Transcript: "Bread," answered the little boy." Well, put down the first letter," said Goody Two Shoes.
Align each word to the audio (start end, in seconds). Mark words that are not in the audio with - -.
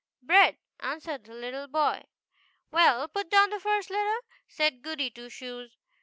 "Bread," 0.23 0.57
answered 0.79 1.25
the 1.25 1.35
little 1.35 1.67
boy." 1.67 2.05
Well, 2.71 3.07
put 3.07 3.29
down 3.29 3.51
the 3.51 3.59
first 3.59 3.91
letter," 3.91 4.21
said 4.47 4.81
Goody 4.81 5.11
Two 5.11 5.29
Shoes. 5.29 5.77